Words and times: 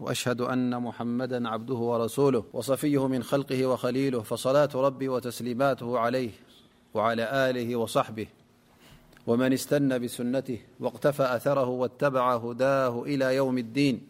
وأشهد 0.00 0.40
أن 0.40 0.82
محمدا 0.82 1.48
عبده 1.48 1.74
ورسوله 1.74 2.44
وصفيه 2.52 3.08
من 3.08 3.22
خلقه 3.22 3.66
وخليله 3.66 4.20
فصلاة 4.22 4.68
رب 4.74 5.08
وتسليماته 5.08 5.98
عليه 5.98 6.30
وعله 6.94 7.76
وصبه 7.76 8.26
ومن 9.26 9.52
استن 9.52 9.98
بسنته 9.98 10.58
واقتفى 10.80 11.22
أثره 11.36 11.68
واتبع 11.68 12.36
هداه 12.36 13.02
إل 13.06 13.22
يوم 13.22 13.58
الدينياأها 13.58 14.02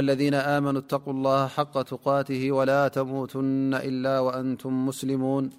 الذين 0.00 0.34
آمنوااتقواالله 0.34 1.46
حق 1.46 1.76
اته 1.76 2.52
ولا 2.52 2.88
تموتن 2.88 3.74
إلا 3.74 4.20
وأنتم 4.20 4.86
مسلمونيا 4.86 5.50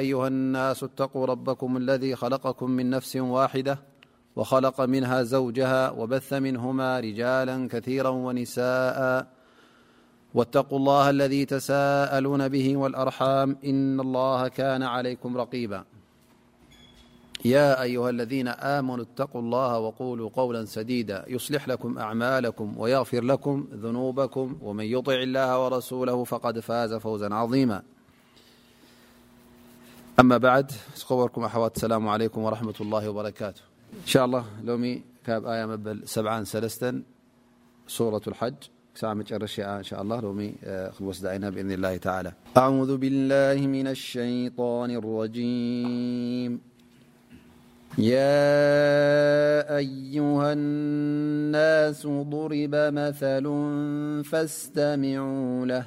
أهاالنا 0.00 0.70
اتقوا 0.70 1.26
ربكمالذيخلقم 1.26 2.70
من 2.70 2.90
نفسواحدة 2.90 3.89
وخلق 4.36 4.80
منها 4.80 5.22
زوجها 5.22 5.90
وبث 5.90 6.32
منهما 6.32 7.00
رجالا 7.00 7.68
كثيرا 7.72 8.08
ونساءا 8.08 9.26
واتقوا 10.34 10.78
الله 10.78 11.10
الذي 11.10 11.44
تسالون 11.44 12.48
به 12.48 12.76
والأرحامإن 12.76 14.00
الله 14.00 14.48
كان 14.48 14.82
عليكم 14.82 15.36
رقيبايا 15.36 15.84
أيها 17.82 18.10
الذين 18.10 18.48
آمنوا 18.48 19.04
اتقوا 19.04 19.40
الله 19.42 19.78
وقولوا 19.78 20.28
قولا 20.36 20.64
سديدا 20.64 21.24
يصلح 21.28 21.68
لكم 21.68 21.98
أعمالكم 21.98 22.74
ويغفر 22.78 23.24
لكم 23.24 23.66
ذنوبكم 23.74 24.58
ومن 24.62 24.84
يطع 24.84 25.12
الله 25.14 25.64
ورسوله 25.64 26.24
فقد 26.24 26.58
فاز 26.60 26.94
فوزا 26.94 27.34
عظيما 27.34 27.82
إن 33.94 34.06
شاء 34.06 34.24
الله 34.24 34.44
لومي 34.64 35.02
كابآية 35.26 35.66
مبل 35.66 36.02
سبعا 36.04 36.44
ثلس 36.44 36.84
صورة 37.88 38.22
الحج 38.26 38.54
سمرإن 38.94 39.82
شاء 39.82 40.02
الله 40.02 40.20
لم 40.20 40.52
وسدعنا 41.00 41.50
بإذن 41.50 41.70
الله 41.72 41.96
تعالى 41.96 42.32
أعوذ 42.56 42.96
بالله 42.96 43.66
من 43.66 43.86
الشيطان 43.86 44.90
الرجيم 44.90 46.60
يا 47.98 48.50
أيها 49.78 50.52
الناس 50.52 52.06
ضرب 52.06 52.72
مثل 52.98 53.44
فاستمعوا 54.30 55.66
له 55.66 55.86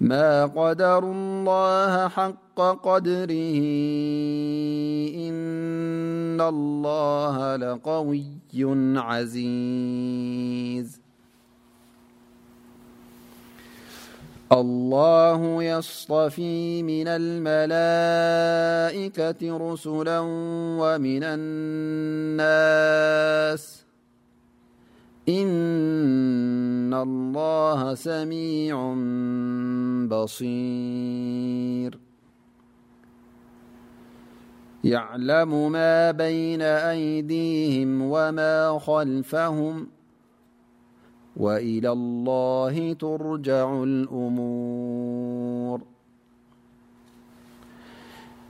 ما 0.00 0.46
قدرو 0.46 1.12
الله 1.12 2.08
حق 2.08 2.56
قدره 2.56 3.58
إن 5.26 6.40
الله 6.40 7.56
لقوي 7.56 8.24
عزيز 8.96 11.00
الله 14.52 15.62
يصطفي 15.62 16.82
من 16.82 17.04
الملائكة 17.08 19.72
رسلا 19.72 20.20
ومن 20.80 21.20
الناس 21.24 23.85
إن 25.28 26.94
الله 26.94 27.94
سميع 27.94 28.94
بصير 30.06 31.98
يعلم 34.84 35.72
ما 35.72 36.10
بين 36.10 36.62
أيديهم 36.62 38.02
وما 38.02 38.78
خلفهم 38.78 39.86
وإلى 41.36 41.90
الله 41.92 42.92
ترجع 42.92 43.82
الأمور 43.82 45.95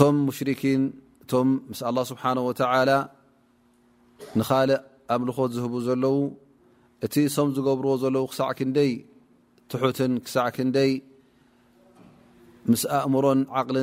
م 0.00 0.14
مشركين 0.28 0.80
م 1.32 1.48
الله 1.90 2.04
سبحانه 2.12 2.42
وتعالى 2.48 2.98
نال 4.40 4.70
أملخت 5.14 5.50
زهب 5.56 5.74
لو 6.04 6.14
ت 7.14 7.16
م 7.56 7.58
بر 7.80 7.86
لو 8.16 8.24
ع 8.48 8.52
كي 8.58 8.94
تح 9.72 10.48
كي 10.48 11.02
مس 12.70 12.82
أمر 13.06 13.26
عقل 13.56 13.78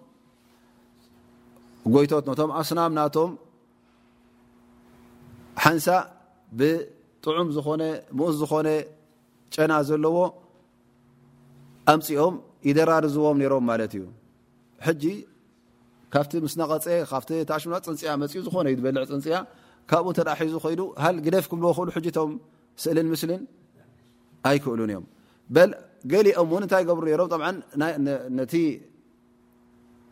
ይቶት 1.89 2.25
ኣስናም 2.59 2.91
ናቶም 2.97 3.31
ሓንሳ 5.63 5.85
ብጥዑም 6.59 7.47
ዝ 7.55 7.57
ኡስ 8.23 8.33
ዝኮነ 8.41 8.67
ጨና 9.55 9.71
ዘለዎ 9.89 10.17
ኣምፅኦም 11.93 12.35
ይደራርዝዎም 12.67 13.37
ሮም 13.53 13.69
እዩ 14.91 15.03
ካብ 16.13 16.25
ስ 16.53 16.55
ነغፀ 16.61 16.85
ካ 17.09 17.13
ታ 17.49 17.51
ፅንፅያ 17.63 17.77
ፅኡ 17.85 18.71
ዝ 18.77 18.79
በልع 18.85 19.03
ፅንፅያ 19.11 19.35
ካብኡ 19.89 20.07
ሒዙ 20.39 20.55
ግደፍ 21.25 21.45
ብ 21.49 21.55
ክእሉ 21.55 22.11
ስእል 22.83 22.97
ምስ 23.13 23.23
ኣይክእሉ 24.49 24.79
እዮ 24.89 24.97
ገሊኦም 26.11 26.51
ታይ 26.71 26.83
ሩ 27.21 27.25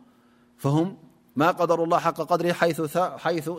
فهم 0.61 0.93
ماقدرااللهقرهيث 1.35 2.81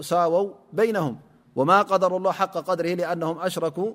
ساووا 0.00 0.50
بينهم 0.72 1.18
وماقدرا 1.56 2.16
الله 2.16 2.32
حق 2.32 2.74
دره 2.74 2.94
لأنهم 2.94 3.38
أشركو 3.38 3.92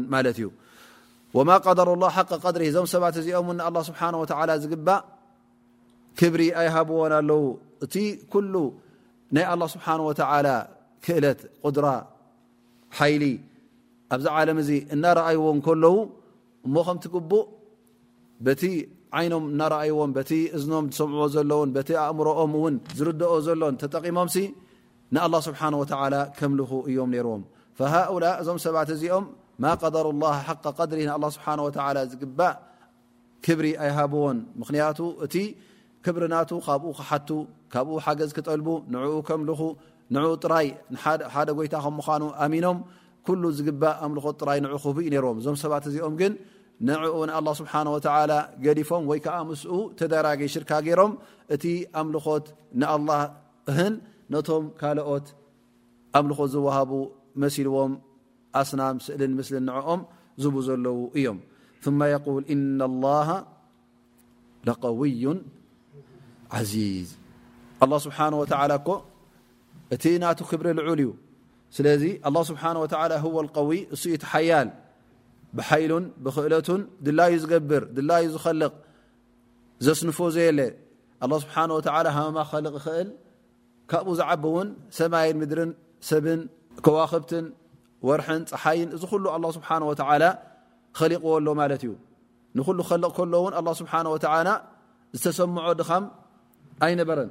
وما 1.36 1.56
قدرا 1.66 1.92
الله 1.96 2.10
حق 2.18 2.32
دره 2.54 2.68
م 2.76 2.78
ع 2.86 2.88
مالله 3.48 3.82
سانهوتلى 3.88 4.54
كبر 6.18 6.40
يهب 6.66 6.90
ال 7.06 7.32
كل 8.34 8.54
الله 9.52 9.68
سبحانهوتلى 9.74 10.56
ل 11.24 11.26
در 11.64 11.88
ل 13.00 13.02
ኣብዚ 14.14 14.26
ለ 14.48 14.52
እዚ 14.62 14.70
እናኣይዎ 14.94 15.44
ለው 15.84 15.96
እሞ 16.66 16.74
ከምትግቡእ 16.86 17.46
ቲ 18.60 18.64
ይኖም 19.24 19.44
እዎም 19.88 20.12
ቲ 20.30 20.32
እዝም 20.56 20.84
ዝሰምعዎ 20.96 21.60
ን 21.68 21.70
ቲ 21.88 21.94
ኣእምሮኦም 22.04 22.52
ዝርኦ 22.98 23.32
ዘሎን 23.46 23.74
ተጠቂሞም 23.82 24.28
له 25.14 26.48
ምኹ 26.56 26.70
እዮም 26.90 27.10
ዎም 27.32 27.42
فሃؤላ 27.78 28.24
እዞም 28.42 28.58
ሰባት 28.66 28.88
እዚኦም 28.96 29.24
ማ 29.62 29.64
قደሩ 29.82 30.06
الله 30.14 30.34
ሓق 30.48 30.78
ድሪ 30.90 30.98
ه 31.10 31.14
ሓ 31.44 31.86
ዝግእ 32.12 32.28
ክብሪ 33.44 33.66
ኣይሃብዎን 33.82 34.38
ምክቱ 34.60 34.98
እቲ 35.24 35.34
ክብርና 36.04 36.34
ካብኡ 36.66 36.90
ክሓቱ 36.98 37.28
ካብኡ 37.72 37.96
ሓገዝ 38.04 38.30
ክጠል 38.36 38.60
ንኡ 38.92 39.28
ምልኹ 39.40 39.60
ንኡ 40.14 40.26
ጥራይ 40.44 40.68
ሓደ 41.34 41.48
ጎይታ 41.58 41.74
ከምኑ 41.96 42.24
ኣሚኖም 42.44 42.78
كل 43.26 43.42
أملኾ 43.76 44.28
ጥ 44.32 44.42
نع 44.60 44.70
ب 44.72 45.16
ر 45.20 45.26
ዞ 45.44 45.48
ሰባ 45.62 45.72
እዚኦም 45.88 46.14
نኡ 46.80 47.00
الله 47.38 47.52
سبنهوعى 47.58 48.30
ገلፎም 48.64 49.04
س 50.00 50.02
ደرج 50.12 50.40
شرካ 50.54 50.72
ገሮም 50.86 51.12
እቲ 51.54 51.64
ኣملኾት 52.00 52.46
لله 52.80 53.22
ه 53.76 53.80
ቶም 54.48 54.62
ካኦት 54.80 55.26
أملኾት 56.18 56.48
ዝوهب 56.54 56.90
مሲلዎም 57.42 57.92
ኣسናم 58.60 58.96
ስእل 59.04 59.22
ل 59.38 59.56
نعኦም 59.68 60.00
ዝب 60.42 60.54
ዘለዉ 60.66 60.98
እዮم 61.18 61.38
ثم 61.84 62.00
يقول 62.14 62.42
إن 62.54 62.78
الله 62.90 63.28
لقوي 64.68 65.24
عዚيዝ 66.56 67.08
الله 67.82 67.96
سبنهول 68.04 68.48
ك 68.86 68.88
እ 69.94 70.56
ብሪ 70.60 70.68
لዑل 70.78 71.00
ዩ 71.06 71.10
ስለዚ 71.76 72.02
الله 72.28 72.42
ስብሓه 72.50 72.72
و 72.82 72.86
هወ 73.24 73.36
لقዊ 73.46 73.70
እሱ 73.94 74.02
ዩ 74.12 74.14
ትሓያል 74.24 74.68
ብሓይሉን 75.56 76.04
ብክእለቱን 76.24 76.80
ድላዩ 77.04 77.34
ዝገብር 77.42 77.82
ድላዩ 77.96 78.24
ዝኸልቕ 78.34 78.72
ዘስንፎ 79.86 80.18
ዘየለ 80.36 80.60
لله 81.22 81.36
ስብሓه 81.44 81.64
ሃመ 82.16 82.38
ልቕ 82.66 82.74
ይኽእል 82.78 83.08
ካብኡ 83.90 84.08
ዝዓب 84.18 84.42
እውን 84.50 84.68
ሰማይን 84.98 85.36
ምድርን 85.42 85.70
ሰብን 86.10 86.40
ከዋክብትን 86.84 87.46
ወርحን 88.08 88.42
ፀሓይን 88.50 88.88
እዚ 88.96 89.02
ل 89.20 89.24
لله 89.38 89.50
ስብሓه 89.58 89.78
و 89.90 89.92
ኸሊقዎ 90.98 91.30
ኣሎ 91.38 91.46
ማለት 91.60 91.82
እዩ 91.86 91.92
ንل 92.58 92.80
ኸልቕ 92.88 93.10
ከሎ 93.18 93.34
ውን 93.44 93.52
لله 93.60 93.72
ስብሓه 93.80 93.98
و 94.14 94.16
ዝተሰምዖ 95.20 95.66
ድኻም 95.80 96.04
ኣይነበረን 96.86 97.30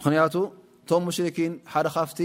ምክንያቱ 0.00 0.34
ቶም 0.90 1.04
ን 1.46 1.52
ሓደ 1.72 1.86
ካፍቲ 1.96 2.20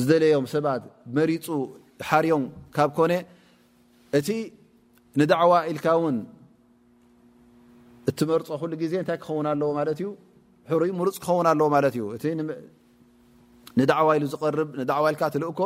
ዝደለዮም 0.00 0.46
ሰባት 0.52 0.82
መሪፁ 1.16 1.46
ሓርዮም 2.08 2.44
ካብ 2.76 2.90
ኮነ 2.98 3.12
እቲ 4.18 4.28
ንዕዋ 5.20 5.52
ኢልካ 5.70 5.86
ውን 6.02 6.16
እትመርፆ 8.10 8.48
ሉ 8.70 8.72
ዜ 8.92 8.94
እታይ 9.02 9.18
ክኸውን 9.22 9.46
ኣለዎ 9.52 9.70
ት 9.98 9.98
ዩ 10.04 10.08
ሕሩ 10.70 10.80
ሙርፅ 10.98 11.16
ክኸውን 11.22 11.46
ኣለዎ 11.52 11.66
ማት 11.74 11.86
እዩ 11.96 12.00
እ 12.14 12.32
ንዕዋ 13.80 14.08
ኢሉ 14.18 14.24
ዝር 14.32 14.56
ዕዋ 15.00 15.04
ል 15.14 15.16
ትልእኮ 15.34 15.60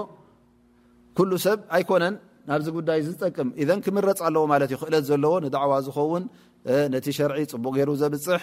ኩሉ 1.17 1.31
ሰብ 1.47 1.59
ኣይኮነን 1.77 2.15
ናብዚ 2.49 2.67
ጉዳይ 2.79 2.99
ዝጠቅም 3.07 3.49
ذ 3.69 3.71
ክምረፅ 3.85 4.21
ኣለዎ 4.29 4.43
እዩ 4.69 4.75
ክእለት 4.83 5.05
ዘለዎ 5.11 5.33
ንዕዋ 5.47 5.73
ዝኸውን 5.87 6.25
ነቲ 6.95 7.07
ሸርዒ 7.19 7.39
ፅቡቅ 7.53 7.73
ገሩ 7.79 7.91
ዘብፅሕ 8.03 8.43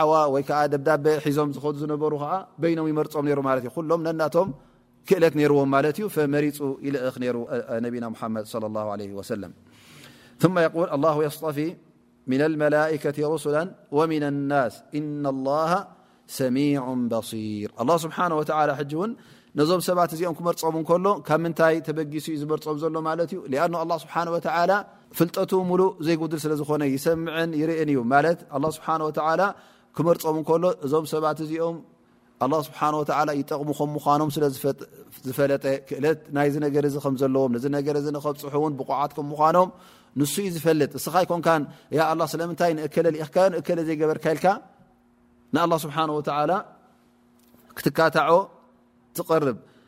ዕዋ 0.00 0.12
ወይ 0.34 0.42
ዓ 0.60 0.60
ደብዳቤ 0.72 1.04
ሒዞም 1.24 1.48
ዝዱ 1.56 1.64
ዝነበሩ 1.82 2.12
ዓ 2.28 2.28
ይኖም 2.72 2.86
ይመርፆም 2.92 3.24
ሩ 3.38 3.78
ሎም 3.90 4.00
ነናቶም 4.06 4.48
ክእለት 5.08 5.34
ርዎም 5.52 5.68
ማ 5.74 5.76
ዩ 6.00 6.04
መሪፁ 6.34 6.58
ይ 6.86 6.90
ሩ 7.36 7.38
ነና 7.84 8.14
መድ 8.34 8.46
ስፊ 11.40 11.58
መላ 12.32 12.76
ሩስ 13.32 13.46
ናስ 14.52 14.74
እ 14.98 15.02
ل 15.08 15.48
ሰሚع 16.36 16.78
ሲር 17.30 17.70
ስብሓه 18.02 18.30
ውን 19.00 19.10
ነዞም 19.58 19.80
ሰባት 19.86 20.10
እዚኦም 20.14 20.34
ክመርፆም 20.38 20.76
ከሎ 20.88 21.06
ካብ 21.26 21.40
ምንታይ 21.44 21.74
ተበጊሱዩ 21.86 22.32
ዝመርፆም 22.42 22.76
ዘሎ 22.82 22.96
ማለ 23.08 23.18
እዩ 23.34 23.98
ስሓ 24.04 24.14
ፍልጠቱ 25.18 25.50
ሙሉእ 25.70 25.90
ዘይጉድል 26.06 26.40
ስለ 26.44 26.52
ዝኾነ 26.60 26.82
ይሰምዐን 26.94 27.50
ይርአን 27.60 27.90
እዩ 27.92 27.98
ማለት 28.12 28.38
ኣ 28.56 28.58
ስብሓ 28.76 28.86
ወተላ 29.08 29.42
ክመርፆም 29.96 30.36
እንከሎ 30.40 30.64
እዞም 30.86 31.04
ሰባት 31.14 31.38
እዚኦም 31.46 31.76
ስብሓ 32.68 32.80
ይጠቕሙ 33.40 33.68
ከም 33.78 33.90
ምዃኖም 33.96 34.30
ስለዝፈለጠ 34.36 35.64
ክእለት 35.88 36.20
ናይዚ 36.36 36.54
ነገር 36.66 36.84
ዚ 36.94 36.98
ከምዘለዎም 37.04 37.52
ነገ 37.76 37.86
ንኸብፅሑውን 38.16 38.72
ብቑዓት 38.80 39.12
ከም 39.16 39.26
ምኳኖም 39.32 39.68
ንስእዩ 40.20 40.48
ዝፈልጥ 40.56 40.90
እስኻ 40.98 41.14
ይኮንካን 41.24 41.62
ያ 41.98 42.04
ስለምንታይ 42.32 42.72
ንእክለል 42.78 43.16
እከለል 43.60 43.84
ዘይገበርካ 43.88 44.24
ኢልካ 44.34 44.46
ንኣላه 45.54 45.78
ስብሓ 45.84 45.96
ወተላ 46.18 46.50
ክትካታዖ 47.78 48.30
ትቀርብ 49.16 49.56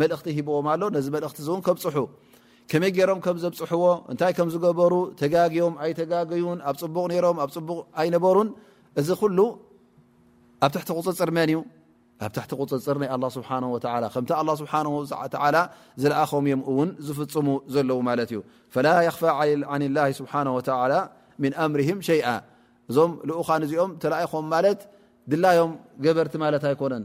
መእቲ 0.00 0.30
ሂዎ 0.36 0.48
ኣሎ 0.72 0.82
ነዚ 0.96 1.06
እቲ 1.28 1.38
እን 1.54 1.60
ከብፅሑ 1.66 1.96
ከመይ 2.70 2.90
ገይሮም 2.96 3.20
ከም 3.24 3.36
ዘብፅሑዎ 3.42 3.84
እንታይ 4.12 4.32
ከምዝገበሩ 4.38 4.94
ተጋግዮም 5.20 5.74
ኣይተጋግዩን 5.84 6.58
ኣብ 6.70 6.76
ፅቡቕ 6.80 7.04
ነሮም 7.12 7.38
ኣብ 7.44 7.50
ፅቡቕ 7.56 7.78
ኣይነበሩን 8.00 8.48
እዚ 9.00 9.08
ሉ 9.36 9.40
ኣብ 10.64 10.70
ትሕቲ 10.74 10.88
ቁፅፅር 10.98 11.30
መን 11.36 11.48
እዩ 11.54 11.58
ኣብ 12.28 12.30
ቲ 12.36 12.54
ፅፅር 12.70 12.96
ናይ 13.02 13.08
ه 13.22 13.24
ስሓ 13.36 13.50
ከቲ 14.14 14.30
ስ 15.08 15.14
ዘለኣም 16.02 16.44
እዮምውን 16.48 16.90
ዝፍፅሙ 17.06 17.48
ዘለዎ 17.74 17.98
ማለት 18.08 18.30
እዩ 18.32 18.40
ላ 18.86 18.96
ኽፋ 19.16 19.22
ه 19.38 20.12
ስሓ 20.20 20.32
ኣምርም 21.64 21.98
ሸ 22.06 22.10
እዞም 22.90 23.10
ኡኻ 23.40 23.48
እዚኦም 23.66 23.90
ተኢኹም 24.02 24.44
ማለት 24.54 24.80
ድላዮም 25.30 25.72
ገበርቲ 26.04 26.34
ማለት 26.44 26.62
ኣይኮነን 26.68 27.04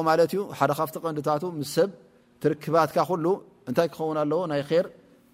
ካብ 0.79 0.89
ቀዲታ 1.07 1.29
ሰብ 1.77 1.91
ትርክባ 2.43 2.77
ታይ 3.79 3.89
ክኸን 3.95 4.17
ኣዎ 4.23 4.33
ይ 4.63 4.83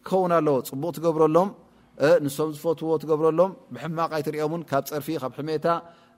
ክኸን 0.09 0.33
ኣለዎ 0.39 0.57
ፅቡቕ 0.71 0.91
ትብረሎም 0.99 1.49
ንም 2.25 2.31
ዝፈትዎ 2.57 2.93
ብረሎም 3.21 3.51
ብማኦ 3.75 4.09
ካብ 4.71 4.83
ፀርፊ 4.91 5.07
ካብ 5.23 5.33
ታ 5.65 5.69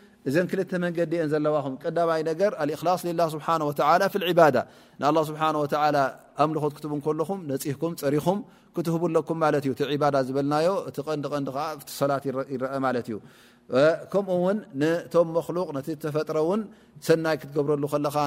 እዘን 0.29 0.47
ክልተ 0.49 0.71
መንገዲ 0.83 1.13
እን 1.23 1.29
ዘለዋኹም 1.33 1.75
ቀዳማይ 1.83 2.21
ነገር 2.29 2.51
እክላ 2.75 2.89
ላ 3.19 3.23
ስብሓ 3.35 3.47
ላ 3.61 3.63
ባዳ 4.39 4.57
ን 5.01 5.05
ስብሓ 5.29 5.41
ኣምልኾት 6.43 6.73
ክት 6.77 6.85
ከለኹም 7.05 7.39
ነፅህኩም 7.51 7.93
ፀሪኹም 8.01 8.37
ክትህብለኩም 8.75 9.39
ዳ 10.15 10.17
ዝበልናዮ 10.27 10.69
እቲ 10.89 10.97
ቀንዲንዲሰላት 11.07 12.23
ይረአ 12.53 12.75
ማ 12.85 12.91
እዩ 13.05 13.15
ከምኡ 14.11 14.33
ውን 14.45 14.57
ቶም 15.11 15.27
መሉ 15.35 15.57
ነ 15.75 15.79
ተፈጥሮውን 16.03 16.61
ሰናይ 17.07 17.35
ክትገብረሉ 17.41 17.83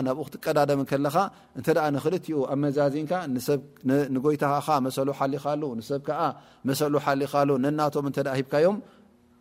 ናብኡ 0.09 0.20
ክትቀዳደም 0.28 0.82
ለኻ 1.07 1.16
እተ 1.61 1.68
ንክልኡ 1.97 2.26
ኣብ 2.53 2.59
መዛዚንካ 2.64 3.12
ጎይታ 4.26 4.45
መሰሉ 4.86 5.09
ሓሊኻ 5.20 5.45
ሰብ 5.90 6.11
መሰሉ 6.70 6.95
ሓሊኻሉ 7.07 7.51
ነናቶም 7.64 8.09
ሂብካዮም 8.40 8.76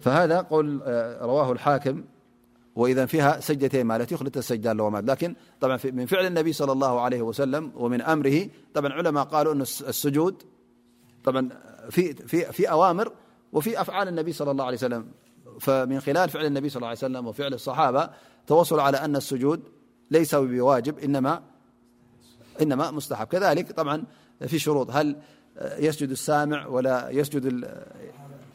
فهذا 0.00 0.46
ول 0.50 0.80
رواه 1.20 1.52
الحاكم 1.52 2.04
وإ 2.76 3.06
يها 3.14 3.40
سجدتيمالل 3.40 4.06
اسد 4.36 4.66
لمن 5.84 6.06
فعل 6.06 6.26
النبي 6.26 6.52
صلى 6.52 6.72
الله 6.72 7.00
عليه 7.00 7.22
وسلمومن 7.22 8.02
أمرهعلمء 8.02 9.22
الأ 9.42 9.52
السجودفي 9.88 12.70
أوامر 12.70 13.12
وفي 13.52 13.80
أفعال 13.80 14.08
النبي 14.08 14.32
صلاله 14.32 14.64
عليه 14.64 14.76
سلم 14.76 15.06
فمن 15.60 16.00
خلالعل 16.00 16.56
ابصىاه 16.56 16.86
ع 16.86 16.94
سم 16.94 17.16
عل 17.40 17.54
الصحابة 17.54 18.10
تصل 18.46 18.80
على 18.80 18.96
أن 18.96 19.16
السجود 19.16 19.60
ليس 20.10 20.34
بواجب 20.34 20.98
إنما 22.60 22.90
مسح 22.90 23.24
ذلشرهل 24.42 25.16
يسجد 25.78 26.10
السامع 26.10 26.66
ل 26.66 27.08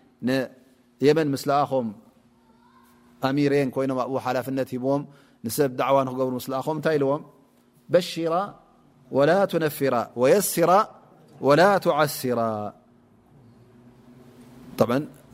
يመን 1.05 1.27
ስلኣም 1.43 1.87
ኣሚرን 3.27 3.69
ይኖ 3.83 3.91
ብ 3.97 4.01
ሓلፍት 4.25 4.69
ሂዎም 4.75 5.01
ብ 5.45 5.47
دعዋ 5.81 5.97
ታይ 6.85 6.97
لዎ 7.03 7.09
بሽر 7.93 8.33
ول 9.17 9.31
تنፍر 9.51 9.95
ويስر 10.21 10.71
ول 11.47 11.61
تعስر 11.85 12.39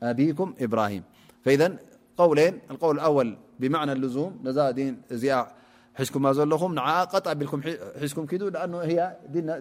كهفذا 0.00 1.72
قولين 2.18 2.58
القول 2.70 2.94
الأول 2.94 3.36
بمعنى 3.60 3.92
الزوم 3.92 4.40
ن 4.44 4.48
ن 4.48 5.44
حكم 5.94 6.26
لم 6.28 6.78
عطبلككم 6.78 8.24
دو 8.40 8.48
لأنهي 8.48 8.98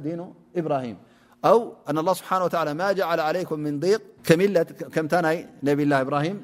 دين 0.06 0.20
ابراهيم 0.56 0.98
او 1.46 1.58
أن 1.90 1.98
الله 2.02 2.14
سبحانه 2.20 2.44
وتعالى 2.48 2.72
ما 2.74 2.88
جعل 2.92 3.20
عليكم 3.20 3.58
من 3.60 3.76
يق 3.84 4.02
كمن 4.24 4.50
نبي 5.68 5.84
الله 5.86 6.02
ابراهيم 6.02 6.38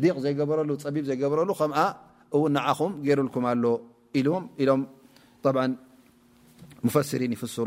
يق 0.00 0.18
يقبرل 0.26 0.68
بيب 0.94 1.04
يقرل 1.24 1.48
نعم 2.58 2.76
رلكم 3.20 3.42
ال 3.52 3.62
للم 4.16 4.86
مفسرين 6.86 7.32
يفسر 7.36 7.66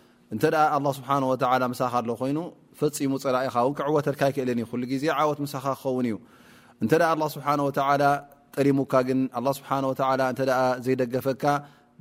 እተ 0.35 0.43
ስ 0.97 1.01
ሳኻ 1.79 1.95
ይኑ 2.29 2.39
ፈፂሙ 2.79 3.11
ፀላኢኻ 3.23 3.55
ክወተልካ 3.77 4.21
ይእል 4.37 4.51
ዜ 5.01 5.07
ወት 5.29 5.39
ሳኻ 5.53 5.65
ክኸንዩ 5.81 6.15
ስ 7.33 8.05
ጠሪሙካ 8.55 8.93
ዘደፈካ 10.85 11.43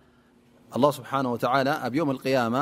الله 0.75 0.89
ስሓه 0.97 1.19
و 1.33 1.37
ኣብ 1.85 1.93
يم 1.99 2.09
القيማ 2.15 2.55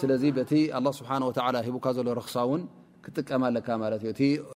ስለዚ 0.00 0.24
በቲ 0.38 0.52
ኣላه 0.78 0.92
ስብሓናه 0.98 1.22
ወላ 1.30 1.56
ሂቡካ 1.66 1.86
ዘሎ 1.96 2.06
ረክሳ 2.20 2.34
እውን 2.46 2.62
ክጥቀማ 3.04 3.42
ለካ 3.56 3.68
ማለት 3.84 4.04
ዩ 4.36 4.46